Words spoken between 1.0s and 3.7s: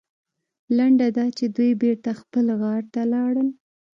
دا چې دوی بېرته خپل غار ته لاړل.